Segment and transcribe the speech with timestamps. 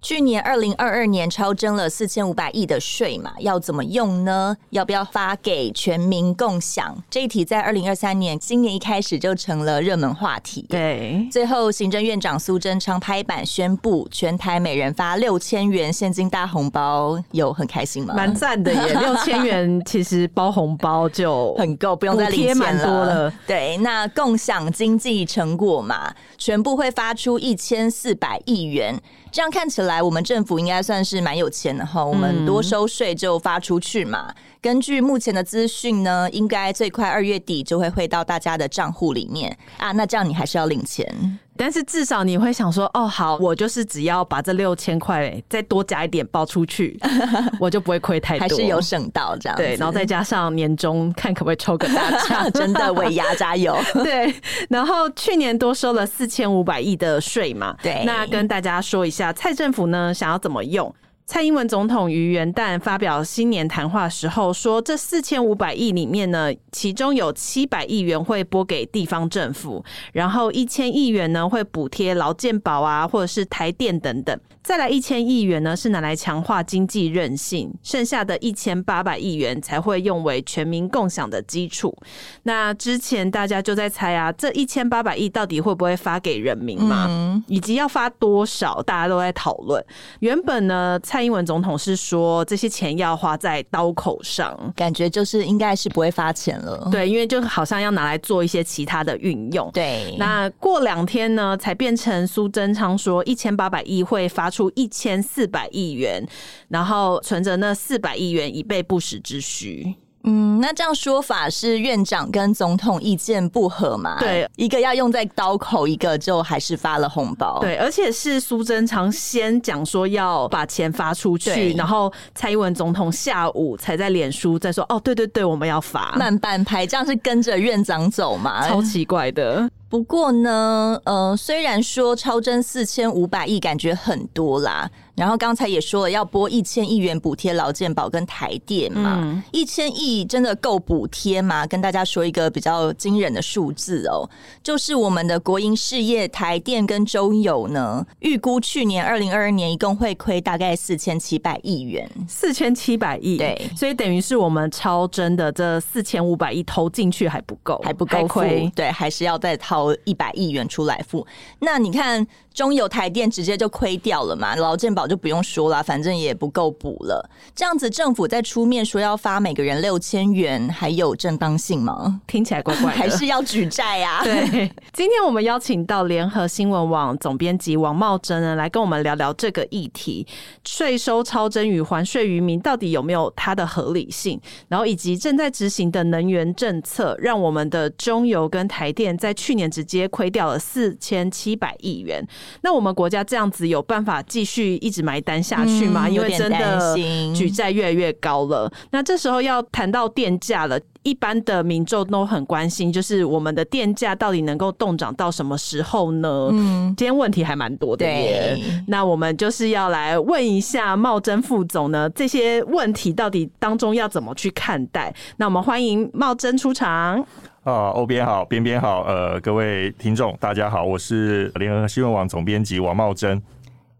[0.00, 4.56] 去年二零二二年超征了四千五百亿的税嘛，要怎么用呢？
[4.70, 6.96] 要不要发给全民共享？
[7.10, 10.64] 这一题在二零二三年今年一开始就成了热门话题。
[10.68, 18.14] 对，最后行政院长苏贞昌拍板宣布，全台每人发六千元现金大红包，有很开心吗？
[18.14, 22.78] 蛮赞的耶， 六千元其实包红包就很够，不用再贴蛮。
[22.78, 23.32] 多了。
[23.48, 28.96] 对，那共享经济成果嘛，全部会发出一千四百亿元。
[29.30, 32.04] 这样看起来，我们政府应该算是蛮有钱的哈。
[32.04, 34.34] 我们多收税就发出去嘛。
[34.58, 39.92] 嗯、根据目前的资讯呢，应该最快二月底就会汇到大家的账户里面啊。
[39.92, 41.38] 那这样你还是要领钱。
[41.56, 46.96] 但是至少你会想说，哦，好，我就是只要把这六千块再多加一点包出去，
[47.58, 49.56] 我就不会亏太多，还是有省到这样。
[49.56, 53.76] 对，然后再加上年终看可不可以抽个大 奖，真的尾牙加油。
[54.04, 54.32] 对，
[54.70, 60.94] 然后去年多收了四千五百亿的税嘛，对，那跟大家说一下，蔡政府呢想要怎么用？
[61.28, 69.84] 蔡英文总统于元旦发表新年谈话时候说，这四千五百亿里面呢，其中有七百亿元会拨给地方政府，
[70.14, 74.40] 然后一千亿元呢会补贴劳健保啊，或者是台电等等。
[74.62, 81.94] 再来一千亿元呢，是拿来强化经济韧性，剩下的一千八百亿元才会用为全民共享的基础。
[82.42, 87.06] 那之前大家就在猜啊，这一千八百亿到底会不会发给人民嘛？
[87.08, 89.82] 嗯、以及要发多少，大家都在讨论。
[90.20, 96.86] 原本呢，蔡英文总统是说这些钱要花在刀口上，感觉就是应该是不会发钱了。
[96.92, 99.70] 对，因为就好像要拿来做一些其他的运用。
[99.72, 104.58] 对，那过两天呢，才变成苏贞昌说一千八百亿会发出。
[104.58, 106.20] 出一千四百亿元，
[106.66, 109.94] 然后存着那四百亿元以备不时之需。
[110.24, 114.18] 嗯，那这样说法是院长跟总统意见不合嘛？
[114.18, 117.58] 对，一个要用在刀口，一个就还是发了红包。
[117.60, 128.68] 对，而且是苏贞昌先讲说要把钱发出去，然后蔡英文总统下午才在脸书再说哦，对对对，我们要发慢半拍，这样是跟着院长走嘛？
[128.68, 129.68] 超奇怪的。
[129.88, 141.66] 不过呢，呃，虽然说超征四千五百亿感觉很多啦，然后刚才也说了要拨一千亿元补贴劳健保跟台电嘛，一千亿真的够补贴吗？
[141.66, 144.28] 跟大家说一个比较惊人的数字哦，
[144.62, 159.77] 就是我们的国营事业台电跟中油呢，预估去年二零二二年一共会亏大概四千七百亿元，四千七百亿，对，所以等于是我们超征的这四千五百亿投进去还不够，还不够亏，对，还是要再掏。
[160.04, 161.26] 一百亿元出来付，
[161.60, 162.26] 那你看
[162.58, 164.56] 中油台电直接就亏掉了嘛？
[164.56, 167.30] 劳健保就不用说了，反正也不够补了。
[167.54, 172.20] 这样子政府在出面说要发每个人六千元，还有正当性吗？
[172.26, 174.22] 听起来怪怪的， 还是要举债啊？
[174.26, 180.26] 对，今天我们邀请到联合新闻网总编辑王茂珍呢，来跟我们聊聊这个议题：
[180.64, 184.40] 税收超征与还税于民到底有没有它的合理性？
[184.66, 192.26] 然后以及正在执行的能源政策，让我们的中油跟台电在去年直接亏掉了四千七百亿元。
[192.62, 196.06] 那我们国家这样子有办法继续一直埋单下去吗？
[196.06, 196.94] 嗯、因为真的
[197.34, 198.70] 举债越来越高了。
[198.90, 206.48] 那这时候要谈到电价了，一般的民众都很关心，就是我们的电价到底能够动涨到什么时候呢？
[206.52, 208.58] 嗯，今天问题还蛮多的耶。
[208.88, 215.14] 那我们就是要来问一下茂贞副总呢，这些问题到底当中要怎么去看待？
[215.36, 217.24] 那我们欢迎茂贞出场。
[217.68, 223.40] 啊，欧编好，边边好，呃，各位听众大家好，我是联合新闻网总编辑王茂珍。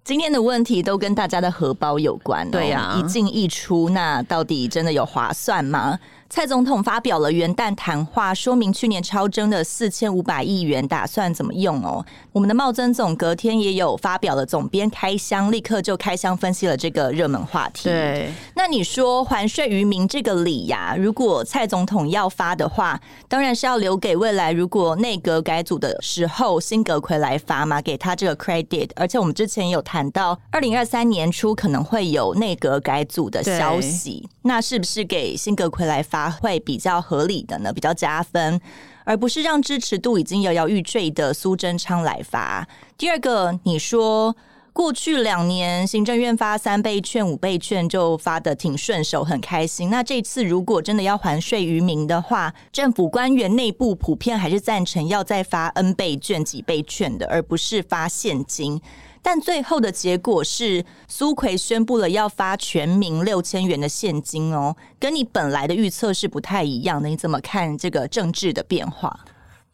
[0.08, 5.98] 今天的问题都跟大家的荷包有关哦，对呀，一进一出，那到底真的有划算吗？
[6.30, 12.04] 蔡总统发表了元旦谈话，说明去年超征的四千五百亿元打算怎么用哦。
[12.32, 17.84] 我们的茂增总隔天也有发表了总编开箱，立刻就开箱分析了这个热门话题。
[17.84, 20.94] 对，那你说还税于民这个理呀？
[20.98, 28.90] 如果蔡总统要发的话，当然是要留给未来如果内阁改组的时候，辛格奎来发嘛，给他这个 credit。
[28.96, 36.28] 而且我们之前也有谈到，二零二三年初可能会有内阁改组的消息，那是不是给辛格奎来发？
[36.28, 38.60] 会比较合理的呢，比较加分，
[39.04, 42.66] 而不是让支持度已经摇摇欲坠的苏贞昌来发。
[42.96, 44.36] 第二个，你说
[44.72, 49.90] 过去两年行政院发三倍券、五倍券就发的挺顺手，很开心。
[49.90, 58.80] 那这次如果真的要还税于民的话，政府官员内部普遍还是赞成要再发 N 倍券、几倍券的，而不是发现金。
[59.22, 67.08] 但最后的结果是，苏奎宣布了要发全民六千元的现金哦，跟你本来的预测是不太一样的。
[67.08, 69.18] 你怎么看这个政治的变化？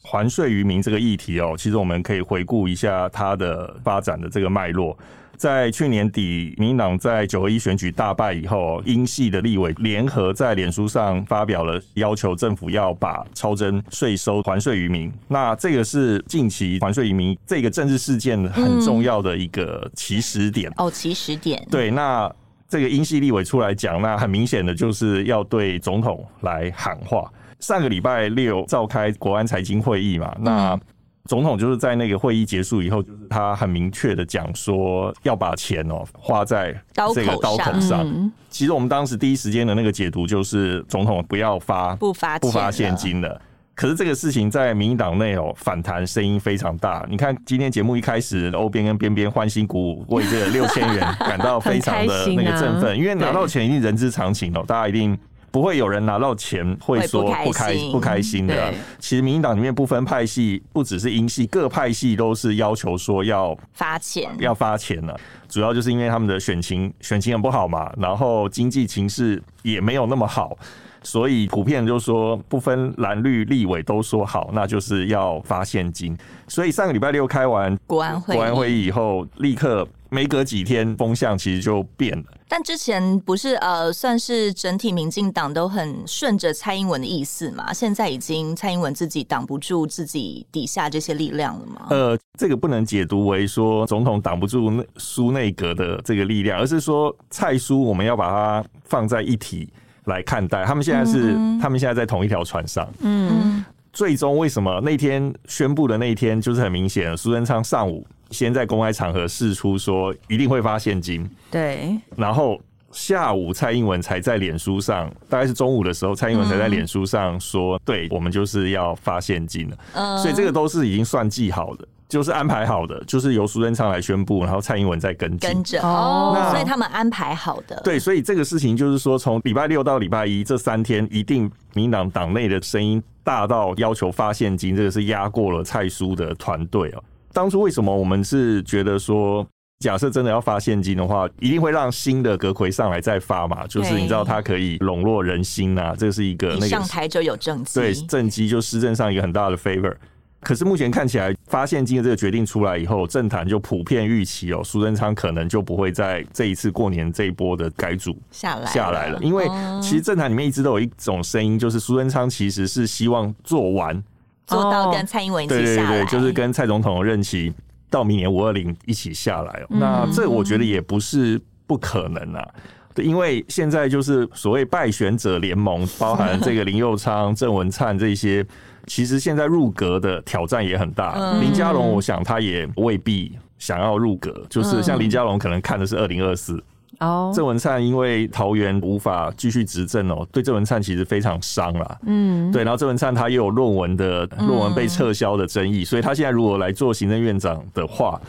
[0.02, 4.96] 还税于民这个议题哦，其实我们可以回顾一下它的发展的这个脉络。
[5.36, 15.12] 在去年底，民进党在九合一选举大败以后，英系的立委联合在脸书上发表了要求政府要把超征税收还税于民。
[15.28, 20.70] 那这个是近期还税于民这个政治事件很重要的一个起始点。
[20.72, 21.66] 嗯、哦，起始点。
[21.70, 22.30] 对，那
[22.68, 27.30] 这个英系立委出来讲，那很明显的就是要对总统来喊话。
[27.60, 30.78] 上个礼拜六召开国安财经会议嘛，那。
[31.26, 36.78] 总统就是在那个会议结束以后，就是他很明确的讲说要把钱哦花在
[37.14, 38.30] 这个刀口上。
[38.50, 43.40] 其实我们当时第一时间的那个解读就是总统不要发不发不发现金了。
[43.74, 47.04] 可是这个事情在民进党内哦反弹声音非常大。
[47.08, 55.18] 你看今天节目一开始，欧边跟边边欢欣鼓舞，为这个六千元感到非常的那个振奋，因为拿到钱一定人之常情哦，大家一定。
[55.54, 58.74] 不会有人拿到钱会说不开不开心的。
[58.98, 65.16] 其实民进党里面不分派系，不只是英系，各派系都是要求说要发钱，要发钱了。
[65.48, 70.58] 主要就是因为他们的选情选情很不好嘛，然后经济情势也没有那么好，
[71.04, 76.18] 所以普遍就说不分蓝绿立委都说好，那就是要发现金。
[76.48, 79.86] 所以上个礼拜六开完国安会国安会议以后，立刻。
[80.14, 82.24] 没隔几天，风向其实就变了。
[82.48, 87.72] 但之前不是呃，算是整体民进党都很顺着蔡英文的意思嘛？
[87.72, 91.86] 现在已经蔡英文自己挡不住自己底下这些力量了吗？
[91.90, 99.68] 呃，这个不能解读为说总统挡不住苏内阁的这个力量，而是说蔡苏我们要把它放在一体
[100.04, 100.64] 来看待。
[100.64, 102.88] 他们现在是，嗯、他们现在在同一条船上。
[103.00, 108.06] 嗯，最终为什么那天宣布的那一天就是很明显，苏贞昌上午。
[108.30, 112.60] 先在公开场合示出说一定会发现金，对，然后
[112.90, 125.80] 下午蔡英文才在脸书上，大概是中午的时候，蔡英文才在脸书上说，对我们就是要发现金了，嗯，所以这个都是已经算计好的，就是安排好的，就是由苏贞昌来宣布，然后蔡英文再跟进，跟着。
[125.82, 137.02] 哦，所以他们安排好的，对，所以这个事情就是说，从礼拜六到礼拜一这三天，一定民党党内的声音大到要求发现金，这个是压过了蔡苏的团队哦。
[137.34, 139.44] 当初为什么我们是觉得说，
[139.80, 143.66] 假设真的要发现金的话，一定会让新的阁揆上来再发嘛？
[143.66, 149.94] 就是你知道他可以笼络人心啊，这是一个那个上台就有政绩，对政绩就施政上一个很大的 favor。
[150.40, 159.46] 可是目前看起来，发现金的这个决定出来以后，政坛就普遍预期哦，苏贞昌可能就不会在这一次过年这一波的改组下来下来了，因为
[159.82, 164.00] 其实政坛里面一直都有一种声音，就是苏贞昌其实是希望做完。
[164.46, 167.52] 做到跟蔡英文一起下来，对对对，就是跟蔡总统的任期
[167.90, 169.66] 到明年五二零一起下来。
[169.70, 172.48] 嗯、那这我觉得也不是不可能啊，
[172.94, 178.44] 对，因为现在就是所谓败选者联盟，包含这个林佑昌、郑文灿这些，
[178.86, 181.14] 其实现在入阁的挑战也很大。
[181.16, 186.62] 嗯、林佳龙，我想他也未必想要入阁，就是像林佳龙可能看的是二零二四。
[187.00, 191.98] 哦，郑文灿因为桃园无法继续执政哦，对郑文灿其实非常伤啦。
[192.06, 198.20] 嗯，对，然后郑文灿他又有论文的论文被撤销的争议，所以他现在如果来做行政院长的话，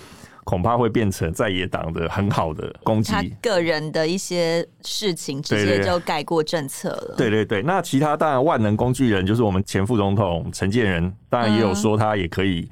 [0.43, 3.11] 恐怕会变成在野党的很好的攻击。
[3.11, 7.15] 他个人的一些事情直接就盖过政策了。
[7.17, 12.69] 对对对，那其他当然万能工具人就是我们前副总统陈建仁，当然也有说他也可以。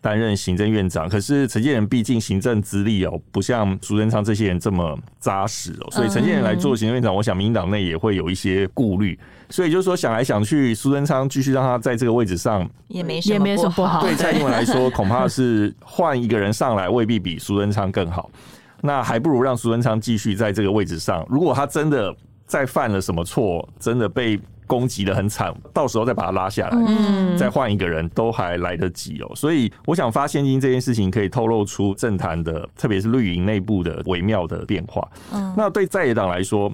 [0.00, 9.18] 担任行政院长，可是陈建仁毕竟行政资历哦，不像苏贞昌这些人这么扎实哦，所以陈建仁来做行政院长，我想民进党内也会有一些顾虑，
[9.50, 14.00] 所以就是说想来想去，苏贞昌继续让他在这个位置上也没什么不好。
[14.00, 18.30] 对蔡英文来说， 恐怕是换一个人上来未必比苏贞昌更好，
[18.80, 21.26] 那还不如让苏贞昌继续在这个位置上。
[21.28, 22.14] 如果他真的
[22.46, 24.40] 再犯了什么错，真的被。
[24.70, 29.32] 攻击的很惨，到时候再把他拉下来，嗯、再换一个人都还来得及哦。
[29.34, 35.10] 所以，我想发现金这件事情可以透露出政坛的，特别是绿营内部的微妙的变化。
[35.32, 36.72] 嗯、那对在野党来说，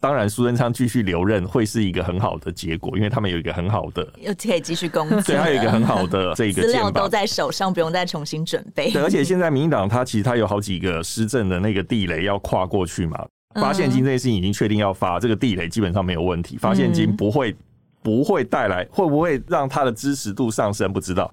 [0.00, 8.90] 当然苏贞昌继续留任会是一个很好的结果，因为他们有一个很好的，又可以继续工作，对，他有一个很好的 这个资料都在手上，不用再重新准备。
[8.90, 13.22] 对，而且现在民进党他其实他有好几个施政的那个地雷要跨过去嘛。
[13.60, 16.56] 发现金这件事情已经确定要发，这个地雷基本上没有问题。
[16.56, 17.54] 发现金不会
[18.02, 20.92] 不会带来，会不会让他的支持度上升？
[20.92, 21.32] 不知道。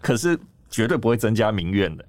[0.00, 0.38] 可是
[0.68, 2.04] 绝对不会增加民怨的。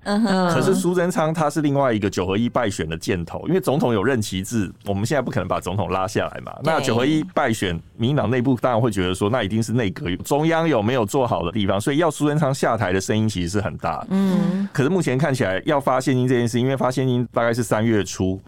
[0.52, 6.52] 可是苏贞昌他是另外一个九合一败选的箭头，因为总统有任期制，我们现在不可能把总统拉下来嘛。
[6.64, 14.08] 那九合一败选，民进党内部当然会觉得说，那一定是内阁中央有没有做好的地方，所以要苏贞昌下台的声音其实是很大的。
[14.10, 14.68] 嗯。
[14.74, 18.42] 可是目前看起来要发现金这件事，因为发现金大概是三月初。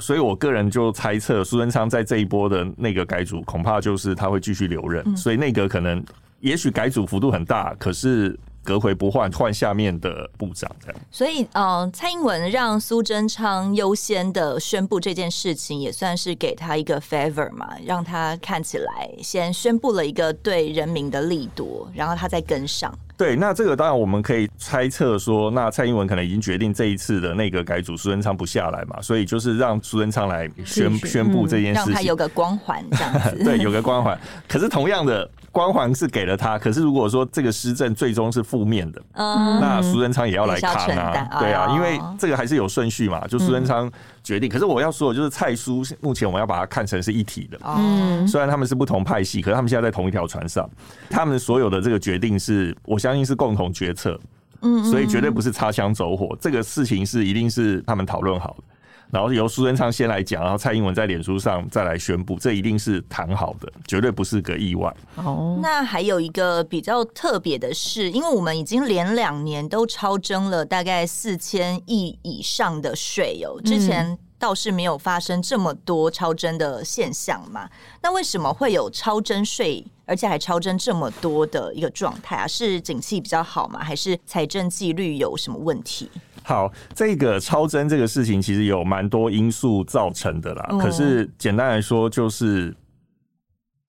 [0.00, 5.16] 所以，我个人就猜测，苏贞昌在这一波的内阁改组，恐怕就是他会继续留任。
[5.16, 6.04] 所以，内阁可能
[6.40, 11.00] 也许改组幅度很大，可是隔回不换，换下面的部长这样。
[11.10, 22.96] 所以，呃，蔡英文让苏贞昌优先的宣布这件事情，也算是给他一个 favor 嘛，让他看起来先宣布了一个对人民的力度，然后他再跟上。
[23.18, 33.36] 对，那这个当然我们可以猜测说，那蔡英文可能已经决定这一次的那个改组，苏贞昌不下来嘛，所以就是让苏贞昌来宣宣布这件事情，让他有个光环这样子。
[33.42, 34.16] 对，有个光环。
[34.46, 43.90] 可是同样的光环是给了他，可是如果说这个施政最终是负面的，嗯，那苏贞昌也要来扛啊，对啊，因为这个还是有顺序嘛，就苏贞昌。
[44.20, 47.58] 决定，可是我要说的就是蔡苏目前我们要把它看成是一体的。
[47.64, 50.68] 嗯，虽然他们是不同派系，可是他们现在在同一条船上，
[51.08, 54.18] 他们所有的这个决定是我相信是共同决策。
[54.60, 58.64] 嗯，所以绝对不是擦枪走火，这个事情是一定是他们讨论好的。
[59.10, 64.94] 然后由苏贞昌先来讲，然后蔡英文在脸书上再来宣布，这一定是谈好的，绝对不是个意外。
[65.14, 77.70] 哦，那还有一个比较特别的是，因为我们已经连两年都超征了大概四千亿以上的税哦，之前倒是没有发生这么多超征的现象嘛。
[78.02, 82.48] 那为什么会有超征税，而且还超增这么多的一个状态啊？
[82.48, 83.78] 是景气比较好吗？
[83.84, 86.10] 还是财政纪律有什么问题？
[86.42, 90.66] 好，这个超增这个事情其实有蛮多因素造成的啦。
[90.70, 92.74] 嗯、可是简单来说，就是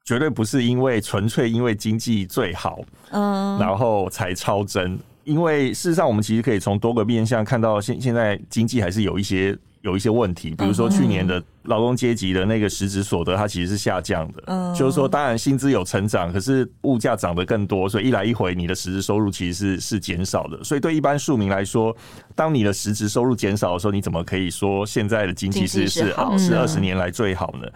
[0.03, 2.79] 绝对不是因为纯粹因为经济最好，
[3.11, 4.99] 嗯，然后才超增。
[5.23, 9.57] 因为事实上，我们其实可以从多个面向看到，现现在经济还是有一些。
[9.81, 14.43] 有一些问题，比如说去年的劳工阶级的那个实质所得，它其实是下降的。
[14.47, 20.61] 嗯，就是说，当然薪资有成长，可是物价涨得更多，所以一来一回，你的实质收入其实是是减少的。
[20.65, 21.95] 所以对一般庶民来说，
[22.35, 27.67] 当你的实质收入减少的时候，你怎么可以说现在的经济是是是二十年来最好呢？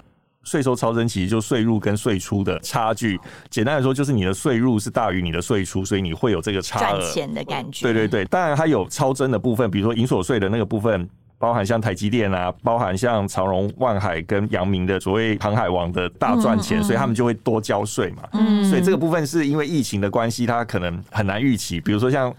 [0.43, 3.17] 税收超征其实就税入跟税出的差距，
[3.49, 7.85] 简单来说就是你的税入是大于你的税出，所以你会有这个差额赚钱的感觉。
[7.85, 11.09] 对对对，当然它有超征的部分，比如说银所税的那个部分。
[11.43, 18.23] 包含像台积电啊，包含像长荣、万海跟阳明的所谓航海王的大赚钱，所以他们就会多交税嘛。
[18.31, 21.81] 嗯，所以这个部分是因为疫情的关系，它可能很难预期。
[21.81, 22.33] 比如说像。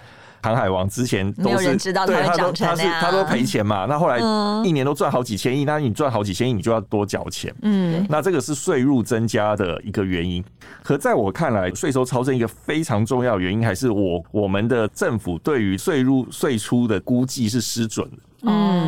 [0.45, 4.19] 航海王之前都是知道他对他都他是他都赔钱嘛，那后来
[4.63, 7.51] 一年都赚好几千亿，那你赚好几千亿，你就要多缴钱。
[7.63, 10.45] 嗯，那这个是税入增加的一个原因。
[10.83, 18.19] 可在我看来，税收超增一个非常重要的原因，还是我我们的政府对于税入税出的估计是失准的。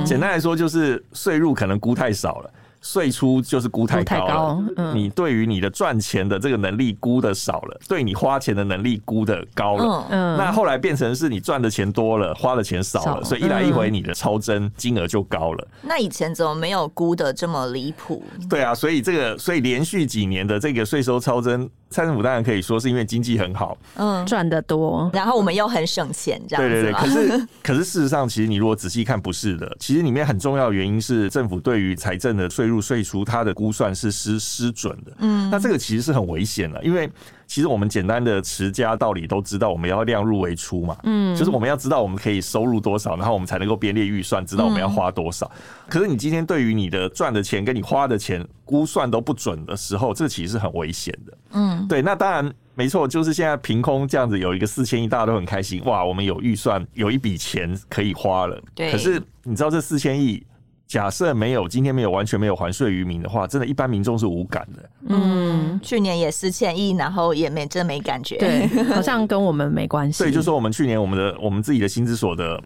[0.05, 2.51] 简单来说就是税入可能估太少了。
[2.81, 15.69] 税出就是估太高了，高嗯、你对于你的赚钱的这个能力估的少了，对你花钱的能力估的高了，嗯，那后来变成是你赚的钱多了，花的钱少了，少所以一来一回你的超增金额就高了。
[15.83, 18.23] 那以前怎么没有估的这么离谱？
[18.49, 21.69] 对啊，所以这个所以连续几年的这个税收超增。
[21.89, 26.69] 蔡政府当然可以说是因为经济很好，嗯，赚得多，然后我们又很省钱，这样子。
[26.69, 29.73] 对对对， 可是可是事实上，其实你如果仔细看，不是的。
[29.79, 35.13] 其实里面很重要的原因是政府对于财政的税入税出，它的估算是失失准的。
[35.19, 37.11] 嗯，那这个其实是很危险的，因为。
[37.49, 45.49] 其实我们简单的持家道理都知道，我们要量入为出嘛，嗯，就是我们要知道我们可以收入多少，然后我们才能够编列预算，知道我们要花多少。
[45.89, 51.39] 可是你今天对于你的赚的钱跟你花的钱估算都不准的时候，这其实是很危险的。
[51.53, 58.61] 嗯，对，那当然没错，就是现在凭空这样子有一个四千亿，大家都很开心，哇，我们有预算，有一笔钱可以花了。
[58.75, 60.45] 对，可是你知道这四千亿？
[60.87, 64.89] 假设没有今天没有完全没有还税于民的话，真的，一般民众是无感的。
[65.09, 70.19] 嗯，去年也四千亿，然后也没真没感觉，对，好像跟我们没关系。
[70.19, 72.63] 所以就说我们去年我们的我们自己的薪资所得，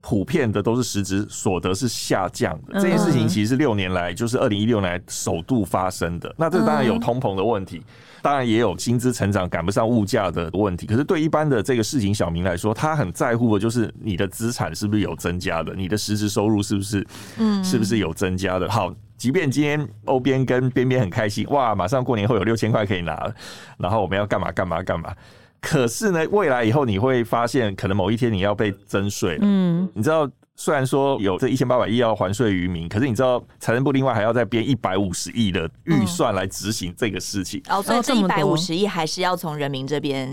[0.00, 2.78] 普遍的都是实质所得是下降的。
[2.78, 6.34] 嗯、这件事情其实是六年来，就是二零一六年来首度发生的。
[6.38, 7.78] 那这当然有通膨的问题。
[7.78, 7.84] 嗯
[8.22, 17.06] 当然也有薪资成长赶不上物价的问题，可是对一般的这个市井小民来说，他很在乎的就是你的资产是不是有增加的，你的实质收入是不是，
[17.38, 18.68] 嗯，是不是有增加的。
[18.68, 23.34] 好，即便今天欧边跟边边很开心，哇，马上过年后有六千块可以拿了，
[23.78, 25.14] 然后我们要干嘛干嘛干嘛。
[25.60, 30.28] 可是呢，未来以后你会发现，可能某一天你要被征税了，嗯，你知道。
[30.56, 37.62] 虽然说有这一千八百亿要还税于民，可是你知道财政部另外还要再编一百五十亿的预算来执行这个事情。
[37.70, 40.28] 哦，所以这一百五十亿还是要从人民这边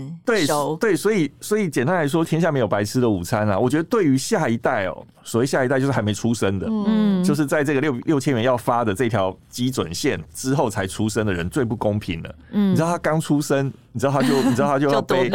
[0.46, 0.76] 收。
[0.76, 3.58] 对对，所以所以简单来说，天下没有白吃的午餐啊。
[3.58, 12.34] 我觉得对于下一代哦，所谓下一代就是还没出生的，嗯，就是在这个六六千元要发的这条基准线之后才出生的人最不公平了。
[12.50, 15.28] 嗯，你知道他刚出生，你知道他就 你知道他就要背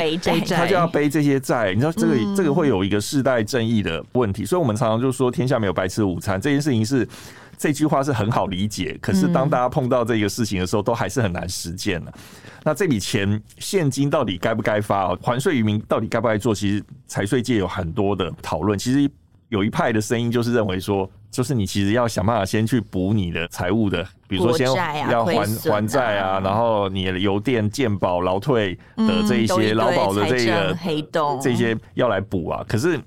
[0.49, 4.73] 他就要背这些债，你知道这个、嗯、这个会有一个世代正义的问题，所以我们。
[4.73, 7.07] 常常就说天下没有白吃的午餐，这件事情是
[7.55, 12.11] 这句话是很好理解，可是当大家碰到这个事情的时候，都还是很难实践了。
[12.63, 15.15] 那这笔钱现金到底该不该发？
[15.17, 16.55] 还税于民到底该不该做？
[16.55, 18.77] 其实财税界有很多的讨论。
[18.77, 19.07] 其实
[19.49, 24.67] 有一派的声音就是认为说，就是你其实要想办法先去补你的财务的，比如说先
[25.09, 25.35] 要还
[25.69, 32.63] 还债啊，然后你的邮电、健保、劳退的这一些劳保的这个黑洞，这些要来补啊。
[32.69, 32.97] 可是。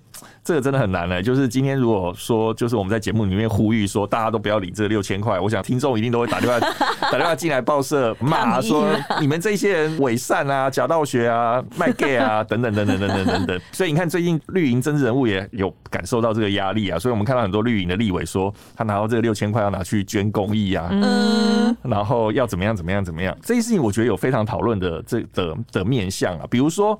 [0.44, 1.23] 这个真的很难呢。
[1.23, 6.61] 就是今天如果说，就是我们在节目里面呼吁说，大家都不要理这六千块，我想听众一定都会打电话
[7.11, 8.87] 打电话进来报社骂说，
[9.20, 13.61] 你们这些人伪善啊、假道学啊、卖 gay 啊等等等等等等等等。
[13.73, 16.99] 所以你看，最近绿营政治人物也有感受到这个压力啊。
[16.99, 23.37] 所以我们看到很多绿营的立委说，他拿到这个六千块要拿去捐公益啊，嗯，然后要怎么样怎么样怎么样。
[23.42, 26.99] 这些事情我觉得有非常讨论的这的的面向啊，比如说。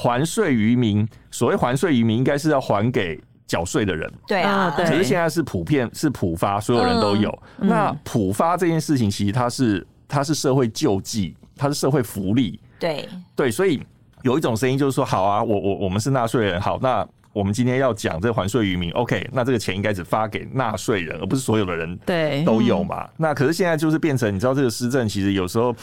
[0.00, 4.08] 还税于民，所谓还税于民，应该是要还给缴税的人。
[4.28, 4.86] 对啊，对。
[4.86, 7.36] 可是现在是普遍是普发，所有人都有。
[7.58, 12.60] 嗯、那普发这件事情，其实它是它是社会救济，它是社会福利。
[12.78, 13.82] 对对，所以
[14.22, 23.02] 有一种声音就是说，好啊，我我我们是纳税人，好，那我们今天要讲这还税于民，OK，那这个钱应该只发给纳税人，而不是所有的人对都有嘛。
[23.02, 25.74] 嗯、那可是现在就是变成，你知道这个施政其实有时候。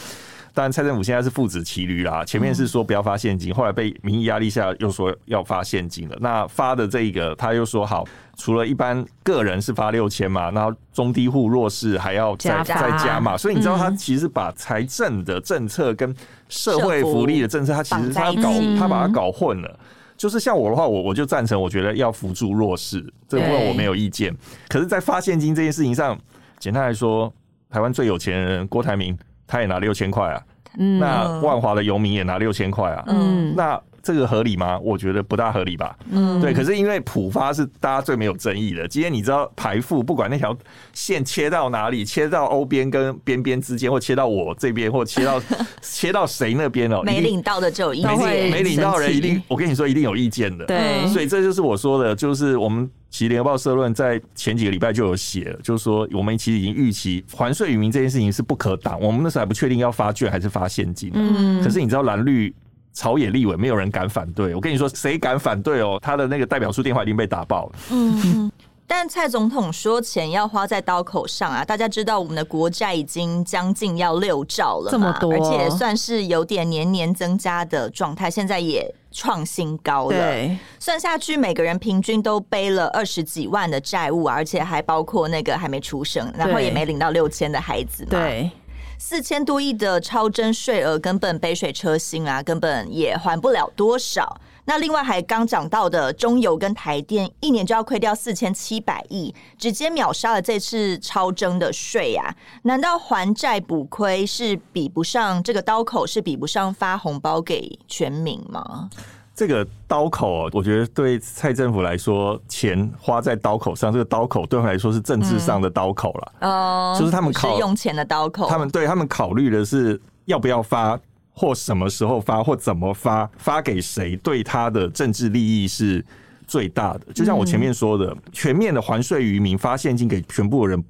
[0.56, 2.24] 当然，蔡政府现在是父子骑驴啦。
[2.24, 6.16] 前面是说不要发现金，后来被民意压力下又说要发现金了。
[6.18, 8.06] 那发的这一个，他又说好，
[8.38, 13.36] 除了一般个人是发六千嘛，然后中低户弱势还要再再加嘛。
[13.36, 16.16] 所以你知道，他其实把财政的政策跟
[16.48, 19.78] 社会福利的政策，他其实他搞他把它搞混了。
[20.16, 24.34] 就是像我的话，我我就赞成，我觉得要扶助弱势，这部分我没有意见。
[24.70, 26.18] 可是，在发现金这件事情上，
[26.58, 27.30] 简单来说，
[27.68, 29.14] 台湾最有钱人郭台铭。
[29.46, 30.42] 他也拿六千块啊，
[30.78, 34.78] 嗯，那万华的游民也拿六千块啊，嗯，那这个合理吗？
[34.78, 36.54] 我觉得不大合理吧，嗯，对。
[36.54, 40.56] 可是因为浦发是大家最没有争议的，今天你知道排富不管那条
[40.92, 45.42] 线切到哪里，切到欧边跟边边之间，或切到我这边，或切到
[45.82, 48.16] 切到谁那边哦，没领到的就有意见，
[48.50, 51.08] 没领到的人一定，我跟你说一定有意见的，对。
[51.08, 52.88] 所以这就是我说的，就是我们。
[53.08, 59.00] 其实联合报社论在前几个礼拜就有写了，就是说我们其实已经预期还税于民这件事情是不可挡。
[59.00, 61.10] 我们那时候还不确定要发券还是发现金。
[61.14, 62.52] 嗯，可是你知道蓝绿
[62.96, 64.54] 朝野立委没有人敢反对。
[64.54, 65.98] 我跟你说，谁敢反对哦？
[66.02, 67.72] 他的那个代表处电话已经被打爆了。
[67.90, 68.50] 嗯，
[68.88, 71.64] 但蔡总统说钱要花在刀口上啊！
[71.64, 78.30] 大家知道我们的国债已经将近要六兆了，这么多，而且算是有点年年增加的状态。
[78.30, 78.92] 现在也。
[79.12, 88.10] 创新高了，对，算下去每个人平均都背了二十几万的债务，而且还包括那个还没出生，然后也没领到六千的孩子嘛。
[88.10, 88.50] 对，
[88.98, 94.40] 四千多亿的超征税额根本杯水车薪啊，根本也还不了多少。
[94.64, 102.34] 那另外还刚讲到的中油跟台电，一年就要亏掉四千七百亿，直接秒杀了这次超征的税啊！
[102.62, 108.90] 难道还债补亏是比不上这个刀口，是比不上发红包给全民吗？
[109.36, 116.32] 这个刀口，我觉得对蔡政府来说，钱花在刀口上，这个刀口对他们来说是政治上的刀口了。
[116.40, 120.98] 哦、嗯，就是他们考用钱的刀口，他们对他们考虑的是要不要发。
[121.38, 126.02] 或什么时候发，或怎么发，发给谁，对他的政治利益是
[126.46, 127.12] 最大的。
[127.12, 130.82] 就像我前面说的，全面的还税于民，发现金给全部的人，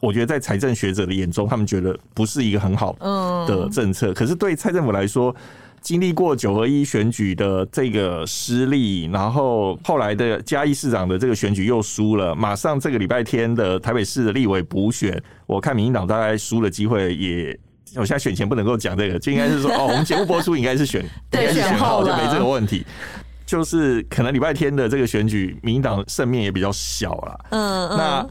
[0.00, 2.94] 我觉得在财政学者的眼中，他们觉得不是一个很好
[3.46, 4.14] 的政策。
[4.14, 5.36] 可是对蔡政府来说，
[5.80, 17.58] 经历过九合一选举的这个失利，然后后来的嘉义市长的这个选举又输了，马上这个礼拜天的台北市的立委补选，我看民进党大概输的机会也。
[17.96, 22.86] 我现在选前不能够讲这个，就应该是说哦，我们节目播出应该是选，应该是选后就没这个问题。
[23.44, 27.46] 就是可能礼拜天的这个选举，民进党胜面也比较小了。
[27.50, 27.98] 嗯嗯。
[27.98, 28.26] 那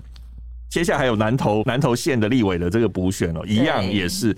[0.70, 4.34] 接下来还有南投南投县的立委的这个补选哦，一样也是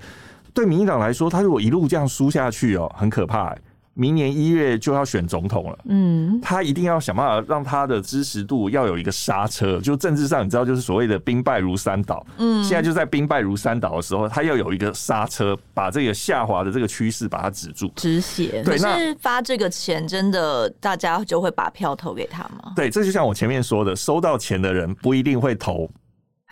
[0.54, 3.54] 对民进党来说，他如果一路这样输下去哦，很可怕。
[3.94, 9.78] 明年一月就要选总统了，嗯，他一定要想办法让他的支持度要有一个刹车。
[9.80, 18.62] 就政治上，你知道，就是所谓的兵败如山倒，嗯，现在就在兵败如山倒的时候，他要有一个刹车，把这个下滑的这个趋势把它止住，止血。
[18.64, 22.72] 对，那发这个钱真的大家就会把票投给他吗？
[22.74, 25.86] 对，这就像我前面说的，收到钱的人不一定会投。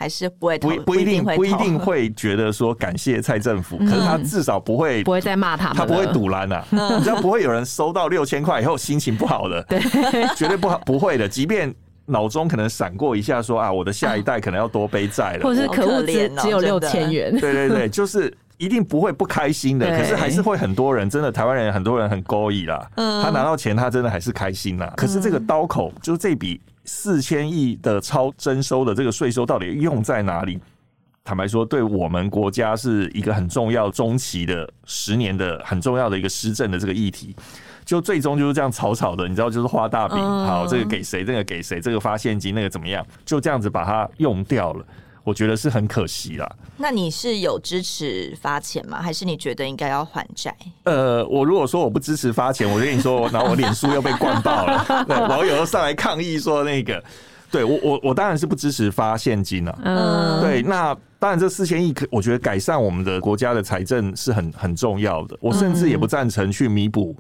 [0.00, 9.78] 还是不会不不一定不一定 会觉得说感谢蔡政府，可是他至少不会不会再骂他，他不会赌烂啊，你知道不会有人收到六千块以后心情不好的，对，
[10.34, 11.70] 绝对不好不会的，即便
[12.06, 26.58] 脑中可能闪过一下说啊，我的下一代可能要多背债了，或者是可恶只只有六千元，对对对， 就是一定不会不开心的，可是还是会很多人真的台湾人很多人很勾引啦，他拿到钱他真的还是开心啦，可是这个刀口就是这笔。
[26.84, 30.58] 四千亿的超征收的这个税收到底用在哪里？
[31.22, 37.36] 坦白说，对我们国家是一个很重要、中期的十年的很重要的一个施政的这个议题，
[37.84, 44.84] 就最终就是这样草草的，你知道，就是画大饼，好，这个给谁，这个给谁，这个发现金，那个怎么样，就这样子把它用掉了。
[45.24, 46.50] 我觉得是很可惜啦。
[46.76, 49.00] 那你是有支持发钱吗？
[49.02, 50.54] 还是你觉得应该要还债？
[50.84, 57.02] 呃，我如果说我不支持发钱，我跟你说，然后我脸书又被灌爆了， 对，网友又上来抗议说那个，
[57.50, 59.78] 对我我我当然是不支持发现金了。
[59.84, 65.36] 嗯，对，那当然这四千亿，可我觉得改善我们的国家的财政是很很重要的。
[65.40, 67.14] 我甚至也不赞成去弥补。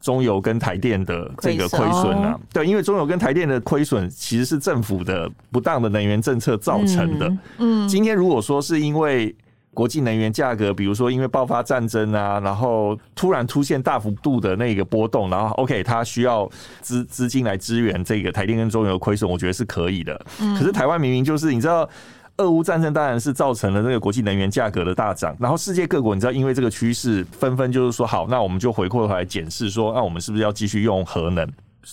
[0.00, 7.36] 中油跟台电的这个亏损啊，对，因为中油跟台电的亏损其实是政府的不当的能源政策造成的。
[7.58, 9.34] 嗯，今天如果说是因为
[9.74, 16.48] 国际能源价格，比如说因为爆发战争啊，然后突然出现大幅度的那个波动，然后 OK，它需要
[16.80, 20.18] 资资金来支援这个台电跟中油的亏损，我觉得是可以的。
[20.58, 21.88] 可是台湾明明就是你知道。
[22.38, 31.48] 俄乌战争当然是造成了这个国际能源价格的大涨，然后世界各国你知道，因为这个趋势，纷纷就是说好，那我们就回过头来检视说，那我们是不是要继续用核能？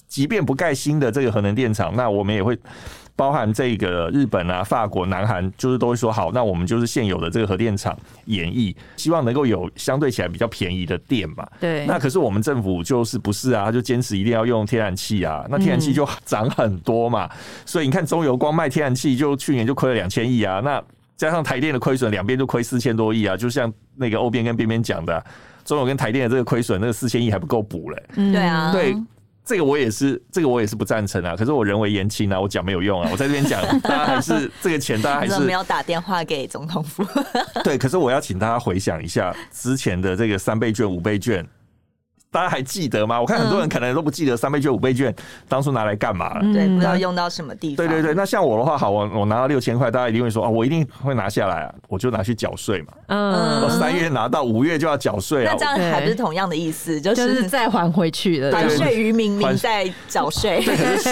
[0.07, 2.57] 即便不盖新的这个核能电厂，那我们也会。
[3.15, 7.95] 包含这个日本啊、法国、南韩，就是都会说好，那我们就是现有的这个核电厂
[8.25, 11.47] 演绎，希望能够有相对起来比较便宜的电嘛。
[11.59, 11.85] 对。
[11.85, 13.65] 那可是我们政府就是不是啊？
[13.65, 15.45] 他就坚持一定要用天然气啊。
[15.49, 17.25] 那天然气就 涨很多嘛。
[17.25, 17.31] 嗯、
[17.65, 20.59] 所以你看中油光卖天然气就去年就亏了两千亿啊。
[20.61, 20.83] 那
[21.15, 23.37] 加上台电的亏损，两边就亏四千多亿啊。
[23.37, 25.23] 就像那个欧边跟边边讲的，
[25.63, 28.03] 中油跟台电的这个亏损，那个四千亿还不够补嘞。
[28.15, 28.71] 嗯，对啊。
[28.71, 28.95] 对。
[29.45, 31.35] 这个我也是，这个我也是不赞成啊。
[31.35, 33.09] 可是我人为言轻啊，我讲没有用啊。
[33.11, 37.05] 我在这边讲， 大家还是这个钱，大家还是没有打电话给总统府。
[37.63, 41.45] 对，可是我要请大家回想一下之前的这个三倍券、五倍券。
[42.33, 43.21] 大家还记得吗？
[43.21, 45.13] 我看很多人可能都不记得三倍券、五倍券
[45.47, 46.41] 当初拿来干嘛了。
[46.51, 47.77] 对，不知道用到什么地方。
[47.77, 52.87] 对对对，那像我的话，好，我我拿到六千块，大家一定会说啊，我一定会拿下来啊，我就拿去缴税嘛。
[53.07, 55.53] 嗯，我三月拿到，五月就要缴税啊。
[55.53, 60.63] 那这样还不是同样的意思，就是再还回去的，还税于民，民在缴税，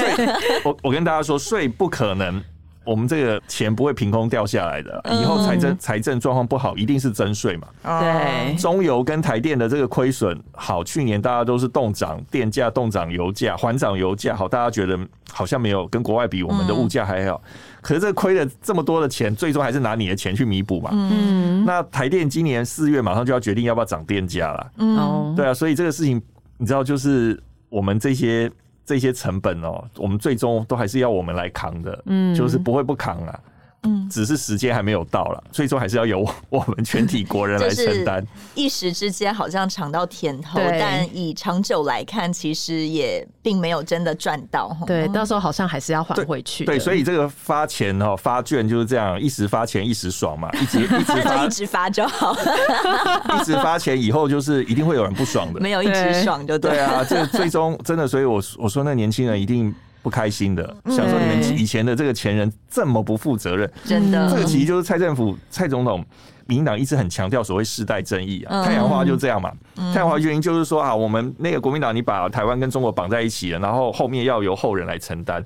[0.65, 2.43] 我我跟大家说，税不可能。
[2.83, 7.67] 我们这个钱不会凭空掉下来的，以后财政财政状况不好，一定是征税嘛。
[7.83, 14.97] 对，中油跟台电的这个亏损，好，去年大家都是动涨电价、动涨油价、缓涨油价，好，大家觉得
[15.31, 17.39] 好像没有跟国外比，我们的物价还好。
[17.81, 20.89] 可是这亏了这么多的钱，最终还是拿你的钱去弥补嘛。
[20.91, 24.71] 嗯，那台电今年四月马上就要决定要不要涨电价了。
[24.77, 26.19] 嗯，对啊，所以这个事情
[26.57, 27.39] 你知道，就是
[27.69, 28.51] 我们这些。
[28.91, 33.39] 这些成本哦，我们最终都还是要我们来扛的，嗯，就是不会不扛啊。
[33.83, 38.23] 嗯，只是时间还没有到了，最终还是要由 我们全体国人来承担。
[38.53, 44.77] 一时之间好像尝到甜头，但以长久来看，其实也并没有真的赚到。
[44.85, 46.77] 对，到时候好像还是要还回去对。
[46.77, 52.37] 对，所以这个发钱哦，发券就是这样，一时发钱一时爽嘛， 一直一直发，一直发就好。
[53.41, 55.59] 一直发钱以后，就是一定会有人不爽的。
[55.59, 56.69] 没有一直爽就对。
[56.69, 59.73] 对啊，这最终真的，所以我我说那年轻人一定。
[60.01, 66.03] 不开心的，想说你们以前的这个前人这么不负责任，真的，这个其实就是蔡政府、蔡总统、
[66.47, 68.65] 民进党一直很强调所谓世代正义啊。
[68.65, 75.43] 太阳花就这样嘛，太阳花原因就是说啊，我们那个国民党你把台湾跟中国绑在一起了，然后后面要由后人来承担。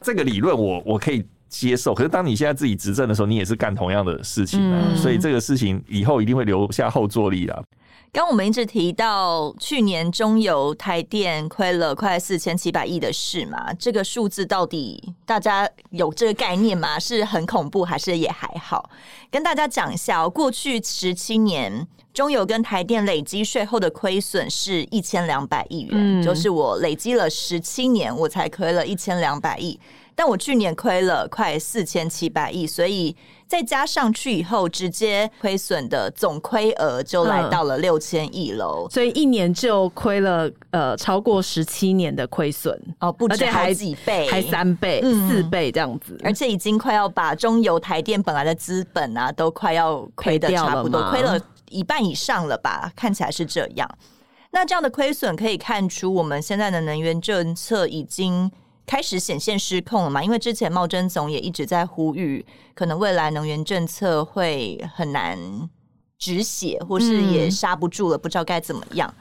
[0.00, 7.60] 这个理论我我可以接受，可是当你现在自己执政的时候，你也是干同样的事情啊，所以这个事情以后一定会留下后坐力啊。
[8.10, 16.98] 刚我们一直提到去年中油、台电亏了快四千七百亿的事嘛，这个数字到底大家有这个概念吗？
[16.98, 18.90] 是很恐怖，还是也还好？
[19.30, 29.78] 跟大家讲一下哦，过去十七年中油跟台电累积税后的亏损是一千两百亿元，嗯，就是我累积了十七年，我才亏了一千两百亿。
[30.14, 33.14] 但我去年亏了快四千七百亿，所以
[33.48, 38.86] 再加上去以后，直接亏损的总亏额就来到了六千亿喽。
[38.90, 52.92] 所以一年就亏了呃超过十七年的亏损哦，不止好几倍，还三倍、嗯、四倍这样子，而且已经快要把中油、台电本来的资本啊都快要亏的差不多，亏了一半以上了吧？
[52.94, 53.88] 看起来是这样。
[54.50, 58.50] 那这样的亏损可以看出，我们现在的能源政策已经
[58.88, 60.24] 开始显现失控了嘛？
[60.24, 65.38] 因为之前茂贞总也一直在呼吁，可能未来能源政策会很难
[66.18, 69.14] 止血，或是也刹不住了，不知道该怎么样。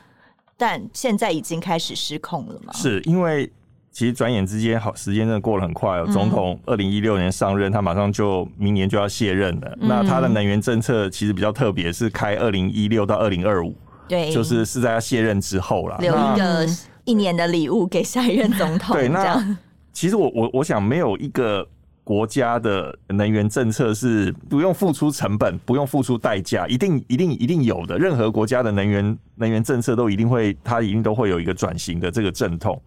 [0.56, 2.72] 但现在已经开始失控了嘛？
[2.74, 3.52] 是因为
[3.92, 6.08] 其实转眼之间，好时间真的过得很快哦。
[6.14, 9.78] 总统二零一六年上任，他马上就明年就要卸任了。
[9.82, 13.76] 那他的能源政策其实比较特别，是开二零一六到二零二五。
[14.08, 16.66] 对，就是是在他卸任之后啦，留一个
[17.08, 18.96] 一年的礼物给下一任总统。
[18.96, 19.58] 对，那
[19.94, 21.66] 其实我我我想，没有一个
[22.04, 27.98] 国家的能源政策是不用付出成本、不用付出代价，一定一定一定有的。
[27.98, 32.80] 任何国家的能源能源政策都一定会，它一定都会有一个转型的这个阵痛。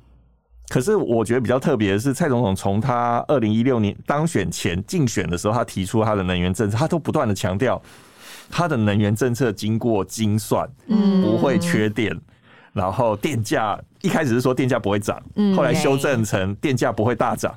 [0.68, 7.80] 可是我觉得比较特别的是，蔡总统从他二零一六年当选前竞选的时候，他提出他的能源政策，他都不断的强调。
[8.52, 12.16] 他的能源政策经过精算，嗯，不会缺电，
[12.72, 17.54] 然后电价一开始是说电价不会涨，嗯，后来修正成电价不会大涨，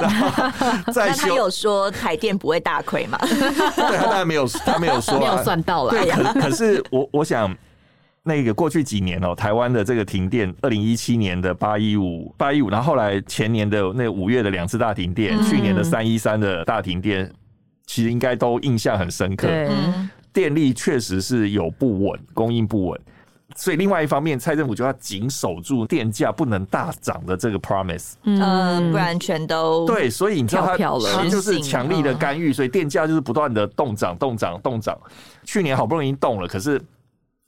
[0.00, 3.18] 然后再修，他有说台电不会大亏吗？
[3.20, 5.90] 对，他当然没有，他没有说，没有算到了。
[5.90, 7.54] 对，可可是我我想，
[8.22, 17.30] 那个过去几年哦，台湾的这个停电，二零一七年的八一五八一五，然后后来前年的那五月的两次大停电，去年的三一三的大停电，
[17.86, 19.46] 其实应该都印象很深刻。
[19.46, 19.68] 对。
[20.30, 23.00] 电力确实是有不稳，供应不稳，
[23.56, 34.96] 所以另外一方面，蔡政府就要紧守住电价不能大涨的这个 promise，嗯，不然全都对，所以你知道他他就是强力的干预，所以电价就是不断的动涨、动涨、动涨。
[35.44, 36.80] 去年好不容易动了，可是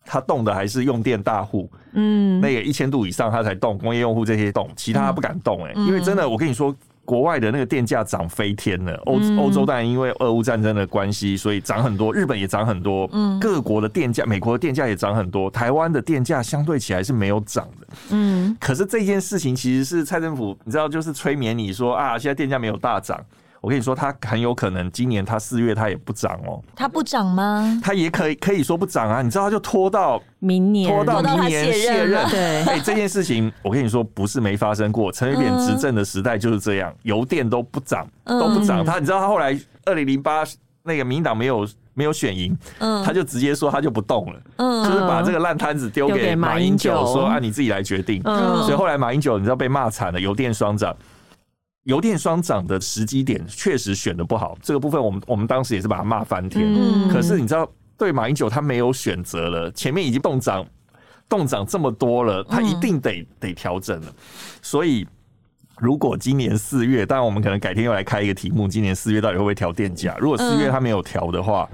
[0.05, 6.75] 他动的还是用电大户，嗯，那个一千度以上他才动，工业用户这些动，其他不敢动哎、欸，因为真的，我跟你说。
[7.11, 12.15] 国外的那个电价涨飞天了，欧欧洲当然因为俄乌战争的关系，所以涨很多。
[12.15, 15.51] 日本也涨很多，各国的电价，美国的电价也涨很多。
[15.51, 18.57] 台湾的电价相对起来是没有涨的，嗯。
[18.61, 23.21] 可是这件事情其实是蔡政府，你知道，就是催眠你说啊，现在电价没有大涨。
[23.61, 26.63] 我跟你说，它很有可能今年它四月它也不涨哦。
[26.75, 27.79] 它不涨吗？
[27.83, 29.21] 它也可以可以说不涨啊。
[29.21, 32.27] 你知道，它就拖到明年，拖到明年卸任。
[32.31, 35.13] 对，哎，这件事情我跟你说不是没发生过。
[35.13, 38.83] 陈水扁执政的时代就是这样，油电都不涨，都不涨。
[38.83, 40.43] 他你知道他后来二零零八
[40.83, 48.23] 那个民进党没有没有选赢，他就直接说他就不动了，嗯就是把这个烂摊子丢给马英九，说啊你自己来决定。
[48.23, 50.97] 所以后来马英九你知道被骂惨了，油电双涨。
[51.85, 56.67] 油电双涨的时机点确实选的不好，这个部分我们我们当时也是把他骂翻天。
[56.67, 57.67] 嗯、可是你知道，
[57.97, 60.65] 对马英九他没有选择了，前面已经动涨
[61.27, 64.15] 动涨这么多了，他一定得得调整了。
[64.61, 65.07] 所以，
[65.79, 70.15] 如果今年四月，当然我们可能改天又来开一个题目，今年四月到底会不会调电价？
[70.21, 71.67] 如果四月他没有调的话，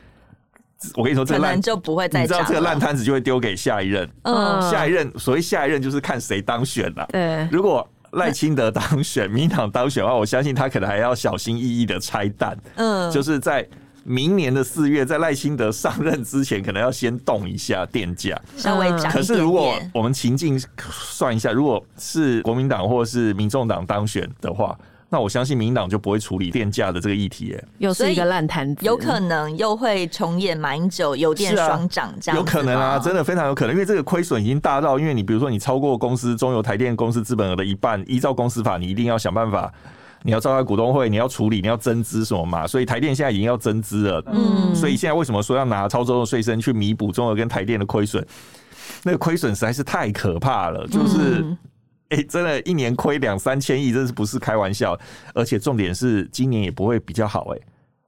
[0.84, 2.20] 嗯、我跟你说，这个烂就不会再。
[2.20, 4.08] 你知道这个烂摊子就会丢给下一任。
[4.22, 7.04] 嗯，下一任所谓下一任就是看谁当选了。
[7.10, 7.84] 对，如果。
[8.16, 12.59] 赖清德当选，民党当选的话，我相信他可能还要小心翼翼的拆弹。
[12.74, 13.66] 嗯，就是在
[14.05, 19.11] 明年的四月，在赖清德上任之前，可能要先动一下电价，稍微涨。
[19.11, 24.79] 可是如果我们情境算一下，如果是国民党或者是民众党当选的话。
[25.16, 39.72] 那我相信民党就不会处理电价的这个议题，哎，又是一个烂摊子，有可能又会重演马英九油电双涨这样，有可能啊，真的非常有可能，因为这个亏损已经大到，因为你比如说你超过公司中油台电公司资本额的一半，依照公司法，你一定要想办法，
[40.22, 48.22] 你要召开股东会，你要处理，你要增资什么嘛，所以台电现在已经要增资了，嗯，所以现在为什么说要拿超州的税身去弥补中油跟台电的亏损？
[49.02, 51.40] 那个亏损实在是太可怕了，就是。
[51.40, 51.57] 嗯
[52.08, 54.96] 哎、欸，真的，一年亏两三千亿，真是不是开玩笑。
[55.34, 57.48] 而且重点是，今年也不会比较好。
[57.54, 57.58] 哎，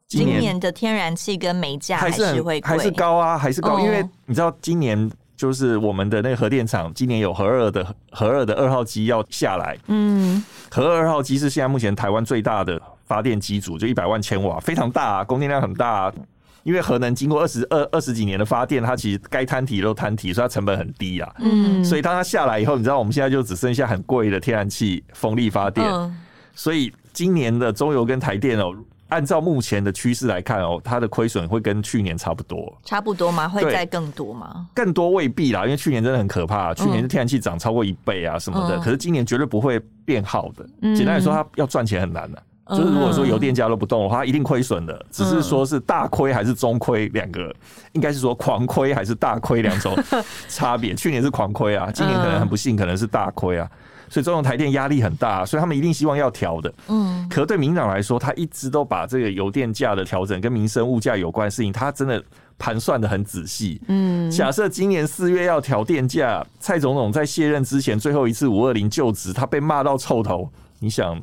[0.07, 3.81] 今年的天然气跟煤价还是会还是高啊，还是高。
[3.81, 9.77] 因为你知道，今年就是我们的那个核电厂，今年有核二的核二的二号机要下来。
[9.89, 16.15] 嗯，核二二号机是现在目前台湾最大的发电机组，就一百万千瓦，非常大啊，供电量很大啊。
[16.63, 21.35] 因为核能经过二十二二十几年的发电，它其实该摊提都摊提，所以它成本很低啊。
[21.39, 25.87] 嗯，所以当它下来以后，你知道我们现在就只剩下很贵的天然气风力发电。
[25.89, 26.15] 嗯，
[26.55, 28.75] 所以今年的中油跟台电哦，
[29.09, 32.77] 按照目前的趋势来看哦，它的亏损会跟去年差不多。
[32.85, 33.49] 差不多吗？
[33.49, 34.67] 会再更多吗？
[34.75, 38.79] 更多未必啦，因为去年真的很可怕，去年的天然气涨超过一倍啊什么的。
[38.81, 40.67] 可是今年绝对不会变好的。
[40.95, 42.43] 简单来说，它要赚钱很难的。
[42.69, 45.07] 就是如果说油电价都不动的话，它一定亏损的。
[45.11, 47.55] 只是说是大亏还是中亏两个，
[47.93, 49.97] 应该是说狂亏还是大亏两种
[50.49, 50.95] 差别。
[50.95, 53.69] 去年是狂亏啊，今年可能很不幸，可能是大亏啊。
[54.11, 56.73] 所以中油台电压力很大，所以他们一定希望要调的。
[56.89, 62.23] 嗯，可对民党来说，他一直都把这个油电价的调整跟民生物价有关的事情，他真的
[62.59, 63.81] 盘算的很仔细。
[63.89, 71.19] 嗯，假设今年四月要调电价，蔡总统在卸任之前最后一次五二零就职，他被骂到臭头，你想？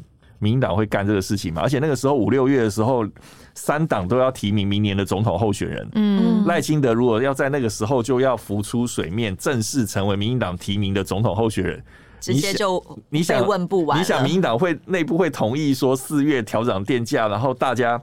[0.46, 1.62] 民进党会干这个事情嘛？
[1.64, 3.04] 而且那个时候五六月的时候，
[3.56, 5.90] 三党都要提名明年的总统候选人。
[5.96, 11.84] 嗯，赖清德如果要在那个时候就要浮出水面，正式成为民进党提名的总统候选人，
[12.20, 14.00] 直接就你想问不完？
[14.00, 18.00] 你想民进党会内部会同意说四月调整电价，然后大家？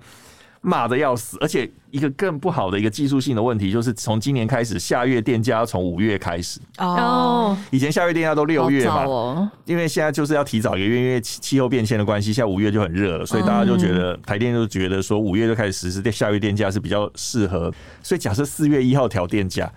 [0.62, 7.56] 骂的要死，而且一个更不好的一个技术性的问题，就是从今年开始，下月电价要从五月开始哦。
[7.70, 17.72] 以前下月电价都六月嘛，哦，因为现在就是要提早一个月，因为气候变迁的关系，现在五月就很热了，所以大家就觉得台电就觉得说五月就开始实施下月电价是比较适合。
[18.02, 19.70] 所以假设四月一号调电价，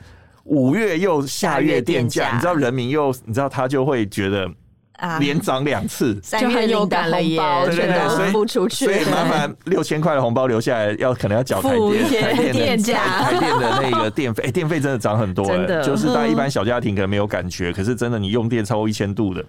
[0.43, 4.49] 五月又下月电价，你知道人民又你知道他就会觉得。
[4.97, 7.39] 啊，连涨两次，就很有感了耶！
[7.65, 11.75] 对对对，所以所以麻烦六千块的红包留下来，要可能要缴台
[12.09, 19.43] 电台电价台电的那个电费， 哎，电费真的涨很多，哎，就是大家一般小家庭可能没有感觉，可是真的你用电超过一千度的，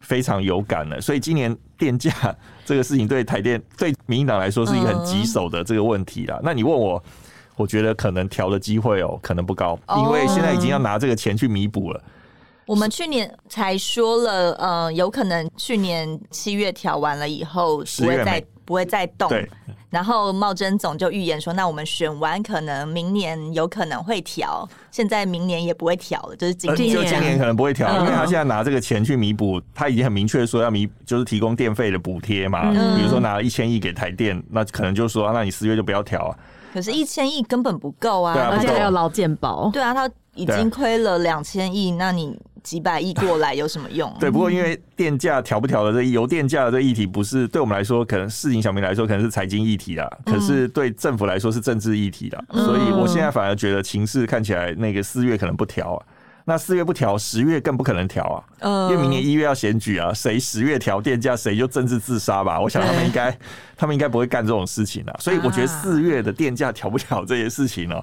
[0.00, 1.00] 非常有感了。
[1.00, 2.12] 所以今年电价
[2.64, 6.38] 这个事情对台电 对民进党来说是一个很棘手的这个问题啦。
[6.42, 7.02] 那你问我，
[7.56, 12.00] 我觉得可能调的机会哦，可能不高，因为现在已经要拿这个钱去弥补了。
[12.66, 19.28] 我们去年才说了，呃，有可能去年七月调完了以后不会再不会再动。
[19.28, 19.48] 对。
[19.90, 26.92] 然后茂贞总就预言说，那我们选完可能明年有可能会调，现在明年也不会调了，就是今年。
[26.92, 32.72] 就今年可能不会调，因为他现在拿这个钱去弥补，他已经很明确说要弥，就是提供电费的补贴嘛。
[32.74, 36.36] 嗯比如说拿了一千亿给台电，那可能就说，那你十月就不要调啊。
[36.72, 39.70] 可是，一千亿根本不够啊，而且还有劳健保。
[39.72, 42.36] 对啊，他已经亏了两千亿，那你。
[42.64, 44.12] 几百亿过来有什么用？
[44.18, 52.42] 对，不过因为电价调不调的这油电价的这议题，不是对我们来说，可能市井小民来说可能是财经议题啦，可是对政府来说是政治议题啦。
[52.52, 56.00] 所以我现在反而觉得情势看起来，那个四月可能不调啊，
[56.46, 62.58] 那四月不调，十月更不可能调啊，因为明年一月要选举啊，谁十月调电价，谁就政治自杀吧。
[62.58, 63.38] 我想他们应该，
[63.76, 65.14] 他们应该不会干这种事情啊。
[65.18, 68.02] 所以我觉得四月的电价调不调这些事情呢。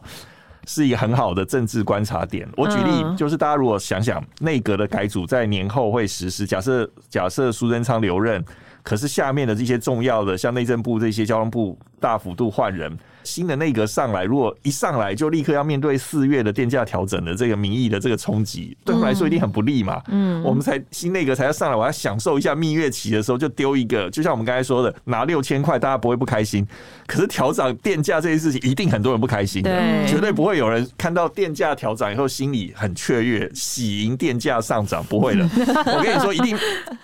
[0.65, 2.47] 是一个很好的政治观察点。
[2.55, 8.43] 我举例，就是大家如果想想内阁的改组在年后会实施，假设假设苏贞昌留任，
[8.83, 12.97] 可是下面的这些重要的，像内政部这些交通部大幅度换人。
[13.23, 20.01] 新的内阁上来，如果一上来就立刻要面对四月的电价调整的这个民意的这个冲击，对他们来说一定很不利嘛。
[20.07, 26.67] 嗯，我们才新内阁才要上来，我要享受一下蜜月期的时候，就丢一个，就像我们刚才说的，拿六千块，大家不会不开心。
[27.11, 35.43] 可是调涨电价这件事情，一定很多人不开心的，绝对不会有人看到电价调涨以后心里很雀跃，喜迎电价上涨，不会的。
[35.93, 36.57] 我跟你说，一定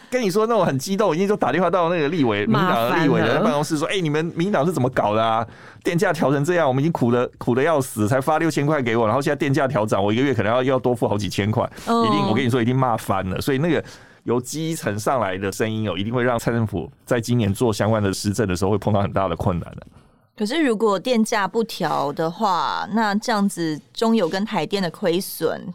[0.09, 5.45] 跟你说那种很激动，一定就打电话到那个立委、民党的立委的办公室说：“哎，你们民党是怎么搞的啊？
[5.83, 13.41] 电价调成这样，我们已经苦的苦的要死，才发六千块给我，然后现在电价调涨，我一个月可能要要多付好几千块，一定我跟你说一定骂翻了。
[13.41, 13.83] 所以那个
[14.27, 19.87] 由基层上来的声音哦，一定会让蔡政府在今年做相关的施政的时候会碰到很大的困难的。
[20.35, 25.73] 可是如果电价不调的话，那这样子中油跟台电的亏损。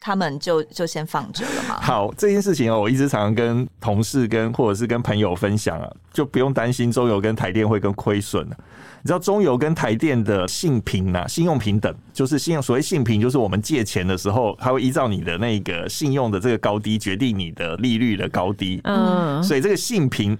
[0.00, 1.78] 他们就就先放着了嘛。
[1.80, 8.44] 好，这件事情哦，我一直常常跟同事跟或者是跟朋友分享啊，就不用担心中油跟台电会跟亏损。
[9.02, 18.80] 你知道中油跟台电的信评啊，信用平等，就是信用所谓信评，就是我们借钱的时候，它会依照你的那个信用的这个高低决定你的利率的高低。
[18.84, 20.36] 嗯，所以这个信评。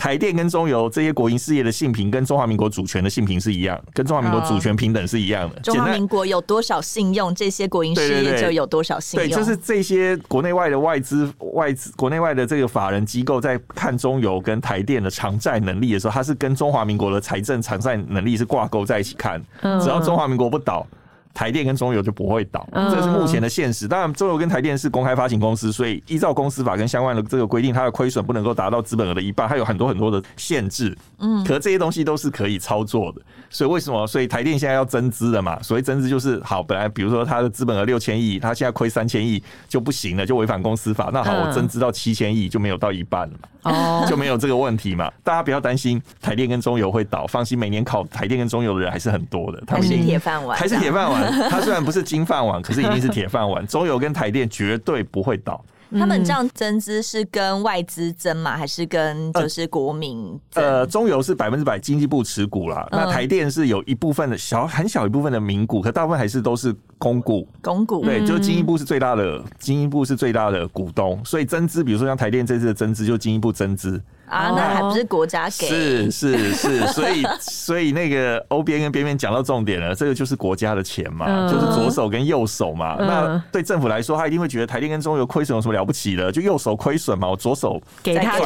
[0.00, 5.60] 台电跟中油这些国营事业的性平跟中华民国主权的性平是一样，跟中华民国主权平等是一样的。
[5.60, 9.28] 中华民国有多少信用，这些国营事业就有多少信用。
[9.28, 19.38] 对，就是这些国内外的外资、外资国内外的这个法人机构在看中油跟台电的偿债能力的时候，它是跟中华民国的财政偿债能力是挂钩在一起看。
[19.60, 20.86] 只要中华民国不倒。
[21.32, 23.86] 台电跟中油就不会倒，这是目前的现实。
[23.86, 30.96] 当然，中油跟台电是公开发行公司，所以依照公司法跟相关的这个规定，它的亏损不能够达到资本额的一半，它有很多很多的限制。
[31.18, 33.22] 嗯，可是这些东西都是可以操作的。
[33.48, 34.06] 所以为什么？
[34.06, 35.60] 所以台电现在要增资了嘛？
[35.62, 41.10] 所以增资就是好，本来比如说它的资本额六千亿，它现在亏三千亿就不行了，就违反公司法。
[41.12, 43.48] 那好，我增资到七千亿就没有到一半了嘛。
[43.62, 45.10] 哦，就没有这个问题嘛？
[45.22, 51.32] 大家不要担心台电跟中油会倒，放心，每年考台电跟中油的人还是很多的，他们还是铁饭碗，还是铁饭碗。
[51.50, 53.66] 它虽然不是金饭碗，可是一定是铁饭碗。
[53.66, 55.62] 中油跟台电绝对不会倒。
[55.92, 58.56] 他们这样增资是跟外资增嘛？
[58.56, 60.38] 还是跟就是国民？
[60.54, 62.86] 呃，中油是百分之百经济部持股啦。
[62.92, 67.48] 嗯、那台电是有一部分的小很小一部分的民股，可大部分还是都是公股。
[67.60, 74.00] 公股对，就是经济部是最大的，经济部是最大的股东，所以增资，比如说像台电这次的增资，就经济部增资。
[74.26, 75.66] 啊，那还不是国家给？
[75.66, 82.94] 是是是， 所以所以那个欧边跟边边讲到重点了，这个就是国家的钱嘛，嗯、就是左手跟右手嘛。
[83.00, 86.30] 嗯、那对政府来说，他一定会觉得台电跟中油亏损有什么了不起的？
[86.30, 88.44] 就右手亏损嘛，我左手给他就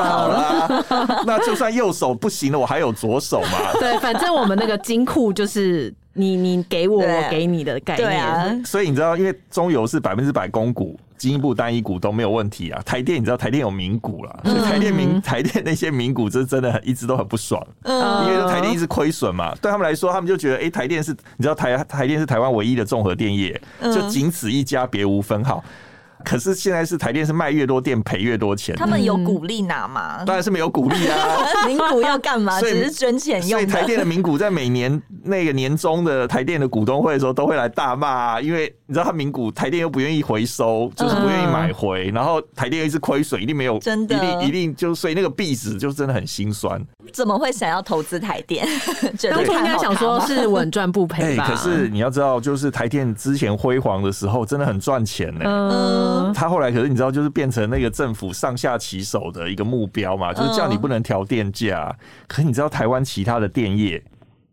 [0.00, 0.36] 好了。
[0.36, 3.72] 啊、那就算右手不行了，我还有左手嘛。
[3.80, 8.08] 对，反正我们那个金库就是你你给我，我给你的概念。
[8.08, 10.98] 对啊，所以你知道，因为中油是百分之百公股。
[11.16, 17.94] 进一步单一股都没有问题啊，台电你知道台电有名股啦，所以台电名台电那些名股这真的一直都很不爽，因
[18.28, 25.64] 为台电一直亏损嘛，对他们来说，他们就觉得哎、欸，台电是你知道台台电是台湾唯一的综合电业，就仅此一家，别无分号。
[26.24, 30.24] 可是现在是台电是卖越多电赔越多钱，他们有鼓励拿吗？
[30.24, 31.16] 当然是没有鼓励啊，
[31.68, 32.60] 民股要干嘛？
[32.60, 33.50] 只是捐钱用。
[33.50, 46.80] 所以台电的民股在每年那个年终的台电的股东会的时候，都会来大骂啊，因为你知道他民股台电又不愿意回收，就是不愿意买回，然后台电又一直亏损，一定没有，真的，一定一定就所以那个壁纸就真的很心酸。
[47.12, 48.66] 怎么会想要投资台电？
[49.30, 51.46] 当初应该想说是稳赚不赔吧？
[51.48, 55.44] 可是你要知道，就是台电之前辉煌的时候，真的很赚钱呢。
[55.44, 56.13] 嗯。
[56.34, 61.94] 他后来可是你知道，就是变成那个政府上下其手的一个目标嘛，就是叫你不能调电价。
[62.26, 64.02] 可是你知道台湾其他的电业，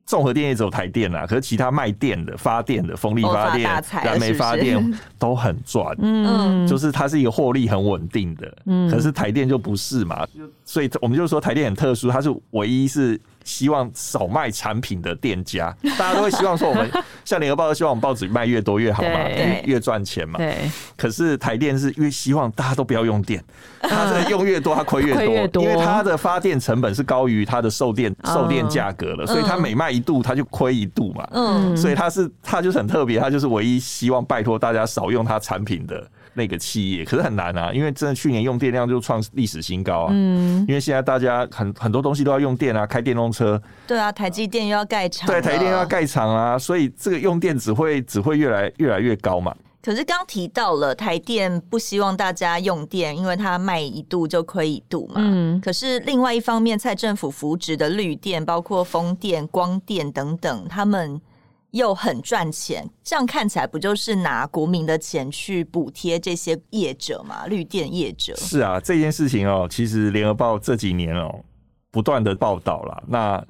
[0.06, 3.70] 综合电业只有台电啊，可是其他卖电的、发电的、风力发电、
[4.04, 5.96] 燃煤发电都很赚。
[6.00, 8.58] 嗯，就是它是一个获利很稳定的。
[8.66, 10.28] 嗯，可是台电就不是嘛，
[10.66, 13.20] 所以我们就说台电很特殊，它是唯一是。
[13.44, 16.90] 希望少卖产品的店家， 大家都会希望说，我们
[17.26, 20.38] 像联合报都希望我们报纸卖越多越好嘛，越越赚钱嘛。
[20.38, 20.56] 对。
[20.96, 23.44] 可是台电是越希望大家都不要用电，
[23.82, 31.28] 它这用越多，它亏越多，因为它的发电成本是高于它的售电售电价格的，所以它每卖一度，它就亏一度嘛。
[31.32, 31.76] 嗯。
[31.76, 36.08] 所以它是它就是很特别，它就是唯一希望拜托大家少用它产品的。
[36.34, 40.10] 那个企业可是很难啊，因为真的去年用电量就创历史新高啊。
[40.12, 43.62] 嗯，因为现在大家很很多东西都要用电啊，开电动车。
[43.86, 45.28] 对啊，台积电又要盖厂。
[45.28, 49.56] 对，台积电又要盖厂啊，所以这个用电只会只会越来越来越高嘛。
[49.82, 55.16] 可是刚提到了台电不希望大家用电，因为它卖一度就亏一度嘛。
[55.18, 55.60] 嗯。
[55.60, 61.20] 可是另外一方面，蔡政府扶植的绿电，包括风电、光电等等，他们。
[61.72, 67.46] 又很赚钱，这样看起来不就是拿国民的钱去补贴这些业者吗？
[67.48, 71.44] 绿电业者是啊，这件事情哦，其实联合报这几年哦
[71.90, 73.44] 不断的报道了，那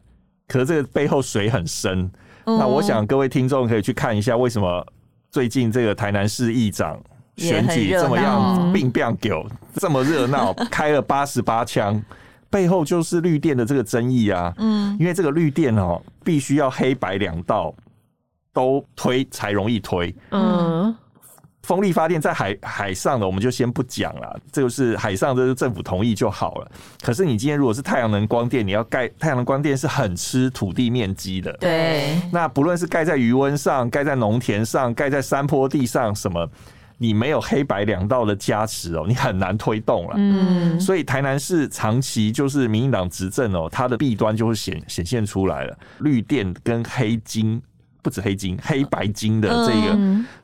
[0.48, 2.10] 可是这个背后水很深。
[2.46, 4.86] 嗯、那我想各位听众可以去看一下，为什么
[5.30, 7.00] 最近这个台南市议长
[7.38, 12.04] 选举这么样兵变狗这么热闹， 开了八十八枪，
[12.50, 14.54] 背后就是绿电的这个争议啊。
[14.58, 17.74] 嗯，因为这个绿电哦，必须要黑白两道。
[18.54, 20.96] 都推才容易推，嗯，
[21.64, 26.72] 风力发电在海海上的我们就先不讲了，这就是海上，这是政府同意就好了。
[27.02, 32.20] 可是你今天如果是太阳能光电，你要盖太阳能光电是很吃土地面积的，对。
[32.32, 36.50] 那不论是盖在余温上、盖在农田上、盖在山坡地上，什么
[36.98, 40.16] 你没有黑白两道的加持哦，你很难推动了。
[40.18, 47.62] 嗯，所以台南市长期就是民进党执政哦，它的弊端就会显显现出来了，绿电跟黑金。
[48.02, 49.98] 不止黑金，黑白金的这个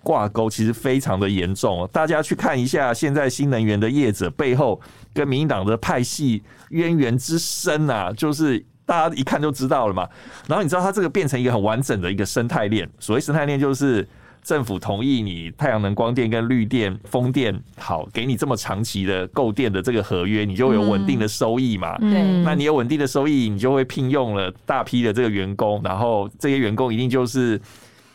[0.03, 1.89] 挂钩其实非常的严重哦。
[1.91, 4.79] 大家去看一下，现在新能源的业者背后
[5.13, 10.07] 跟民进党的派系渊源之深啊，就是大家一看就知道了嘛。
[10.47, 14.07] 然后你知道它这个变成一个很完整的一个生态链，所谓生态链就是。
[14.47, 21.97] 政府同意你太阳能光电跟绿电、风电，好，给你这么长期的购电的这个合约，你就有稳定的收益嘛。
[21.97, 27.59] 对、嗯，那你有稳定的收益，你就会聘用了大批的这个员工，然后这些员工一定就是，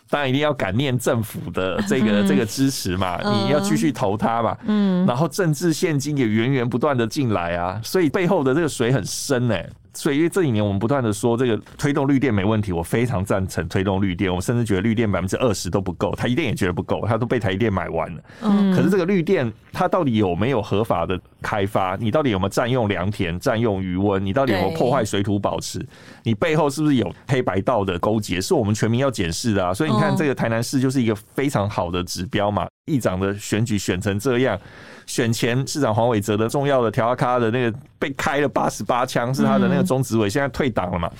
[0.09, 4.57] 当然一定要感念政府的这个、嗯、这个支持嘛，你要继续投他嘛。
[4.65, 9.71] 嗯，然后政治现金也源源不断的进来啊，所以背后的这个水很深呢、欸。
[9.95, 14.35] 所以，因为这几年我们不断的说这个推动绿电没问题，我非常赞成推动绿电。
[14.35, 18.23] 我甚至觉得绿电百分之二十都不够，台积电也觉得不够，它都被台积电买完了。
[18.43, 21.95] 嗯，可是这个绿电它到底有没有合法的开发？
[21.97, 24.25] 你到底有没有占用良田、占用余温？
[24.25, 25.85] 你到底有没有破坏水土保持？
[26.23, 28.41] 你背后是不是有黑白道的勾结？
[28.41, 29.75] 是我们全民要检视的啊！
[29.75, 32.67] 所以你看，这个台南市就是一个非常好的指标嘛。
[32.87, 34.59] 议长的选举选成这样。
[35.05, 41.11] 选前市长黄伟哲的重要的调阿卡的那个被开了八十八枪，是他的那个中执委，现在退党了嘛？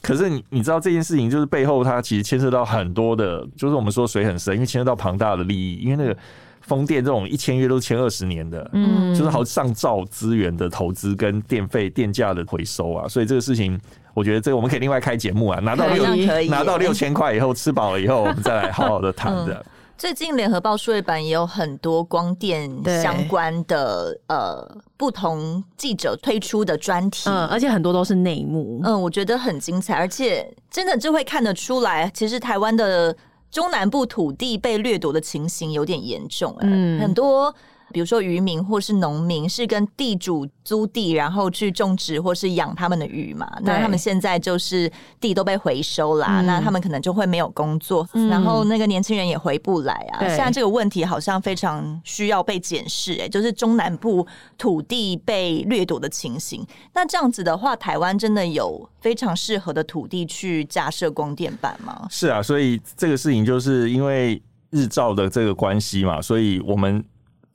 [0.00, 5.76] 可是你你知道这件事情，就是背后它其实牵涉到很多的，就是我们说水很深，因为牵涉到庞大的利益。
[5.76, 6.16] 因为那个
[6.60, 13.78] 风电这种一签约都签二十年的，嗯，就是好上兆资源的投资跟电费电价的回收啊，所以这个事情，
[14.14, 16.04] 我觉得这个我们可以另外开节目啊，拿到六
[16.48, 19.64] 拿到六千块以后吃饱了以后，我们再来好好的谈的。
[19.96, 22.70] 最近联合报数位版也有很多光电
[23.02, 24.66] 相关的呃
[24.96, 33.16] 不同记者推出的专题，嗯，而且很多都是内幕，嗯，我觉得很精彩，而且真的就会看得出来，其实台湾的
[33.50, 37.54] 中南部土地被掠夺的情形有点严重，嗯，很多。
[37.92, 43.46] 比如说渔民或是农民是跟地主租地，然后去种植或是养他们的鱼嘛。
[43.60, 44.90] 那他们现在就是
[45.20, 50.18] 地都被回收啦，嗯、那他们可能就会没有工作，嗯、然后那个年轻人也回不来啊。
[50.20, 54.26] 现在这个问题好像非常需要被检视，哎，就是中南部
[54.56, 56.66] 土地被掠夺的情形。
[56.94, 62.06] 那这样子的话，台湾真的有非常适合的土地去架设光电板吗？
[62.10, 64.40] 是啊，所以这个事情就是因为
[64.70, 67.04] 日照的这个关系嘛，所以我们。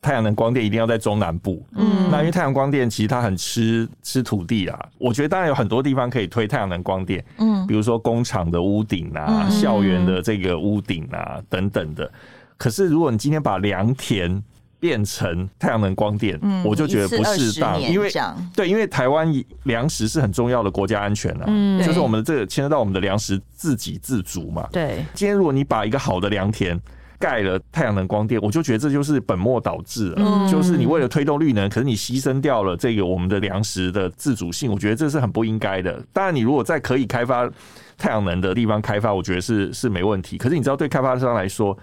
[0.01, 4.89] 太阳能光电一定要在中南部，嗯，那因为太阳光电其实它很吃吃土地啊。
[4.97, 12.09] 我觉得当然有很多地方可以推太阳能光电，嗯，比如说工厂的屋顶啊、校园的这个屋顶啊等等的。
[12.57, 14.41] 可是如果你今天把良田
[14.79, 18.11] 变成太阳能光电，嗯，我就觉得不适当，因为
[18.55, 19.27] 对，因为台湾
[19.63, 25.03] 粮食是很重要的国家安全啊，嗯，就是我们的这个牵涉到我们的粮食自给自足嘛，对。
[25.15, 26.79] 今天如果你把一个好的良田
[27.19, 30.15] 盖了太阳能光电，我就觉得这就是本末倒置了。
[30.19, 36.01] 嗯、就是你为了推动绿能，可是你牺牲掉了这个我们的粮食的自主性，我觉得这是很不应该的。
[36.13, 37.49] 当然，你如果在可以开发
[37.97, 40.37] 太阳能的地方开发，我觉得是是没问题。
[40.37, 41.77] 可是你知道，对开发商来说，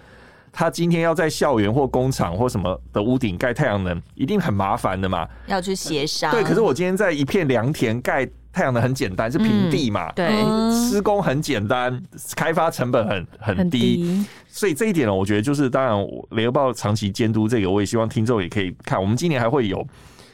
[0.51, 6.31] 他今天要在校园或工厂或什么的屋顶盖太阳能，一定很麻烦的嘛，要去协商。
[6.31, 8.25] 对，可是我今天在一片良田盖
[8.55, 12.01] 太阳能很简单，是平地嘛，嗯、对，施工很简单，
[12.37, 14.05] 开发成本很很低。
[14.05, 15.93] 很低所以这一点呢，我觉得就是，当然，
[16.31, 18.97] 联合报长期监督这个，我也希望听众也可以看。
[18.99, 19.85] 我们今年还会有。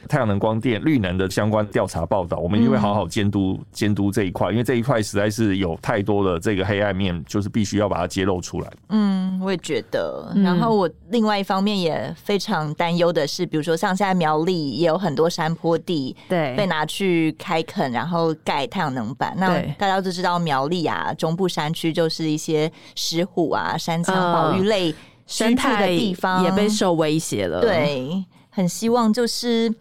[0.08, 8.70] 太阳能、光电、绿能的相关调查报道，我们一定会好好监督监、嗯、督这一块，因为这一块实在是有太多的这个黑暗面，就是必须要把它揭露出来。
[8.88, 10.32] 嗯，我也觉得。
[10.36, 19.34] 然后我另外一方面也非常担忧的是，比如说像现在苗栗也有很多山坡地，对，被拿去开垦，然后盖太阳能板。
[19.36, 24.94] 那大家都知道苗栗啊，中部山区就是一些石虎啊、山羌、保育类
[25.26, 27.60] 生态的地方，也被受威胁了。
[27.60, 29.72] 对，很希望就是。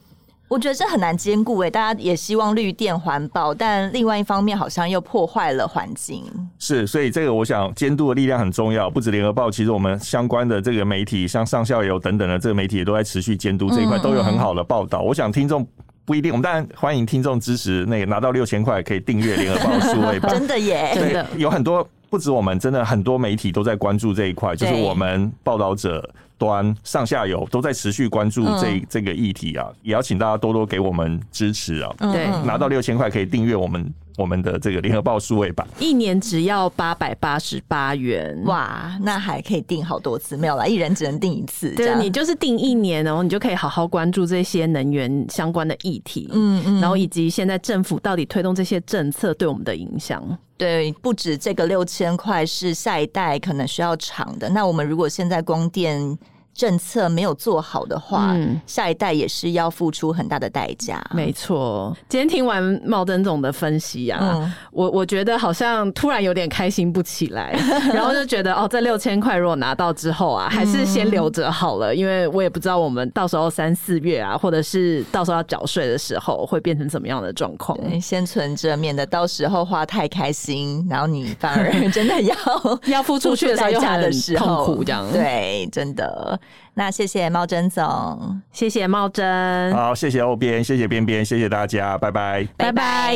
[0.51, 6.25] 我觉得这很难兼顾诶，大家也希望绿电环保，但另外一方面好像又破坏了环境。
[6.59, 8.89] 是，所以这个我想监督的力量很重要。
[8.89, 14.99] 不止联合报，其实我们相关的这个媒体，像上下游等等的这个媒体，也都在持续监督这一块，都有很好的报道。
[14.99, 15.65] 嗯嗯，我想听众
[16.03, 20.31] 不一定，我们当然欢迎听众支持那个拿到六千块可以订阅联合报数位版。
[20.37, 26.05] 真的耶，对，真的有很多不止我们，真的很多媒体都在关注这一块，就是我们报道者。
[26.41, 31.93] 端上下游都在持续关注这这个议题啊，也要请大家多多给我们支持啊。
[31.99, 38.41] 对，拿到六千块可以订阅我们我们的这个联合报数位版，一年只要八百八十八元。
[38.45, 41.73] 哇，那还可以订好多次，没有啦，一人只能订一次。
[41.75, 46.29] 对，你就是订一年哦，你就可以好好关注这些能源相关的议题。
[46.31, 50.21] 嗯嗯，然后以及现在政府到底推动这些政策对我们的影响。
[50.57, 54.47] 对，不止这个六千块是下一代可能需要偿的。
[54.49, 56.17] 那我们如果现在光电
[56.53, 61.01] 政策没有做好的话，嗯、下一代也是要付出很大的代价。
[61.11, 67.51] 没错，今天听完茂登总的分析啊，嗯、我我觉得好像突然有点开心不起来，
[67.93, 77.77] 然后就觉得哦，这六千块如果拿到之后啊，还是先留着好了，嗯、因为我也不知道我们到时候三四月啊，或者是到时候要缴税的时候会变成怎么样的状况。
[78.01, 82.35] 先存着，免得到时候花太开心，然后你反而 真的要
[82.87, 85.09] 要付出去的代价的时候痛苦这样。
[85.11, 86.39] 对，真的。
[86.73, 93.15] 那谢谢茂珍总，谢谢茂珍，好，谢谢欧边，谢谢边边，谢谢大家，拜拜，拜拜。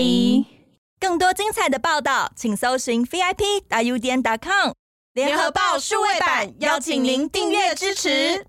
[0.99, 4.73] 更多精彩的报道，请搜寻 VIP 大 U 点 com
[5.13, 8.45] 联合报数位版，邀请您订阅支持。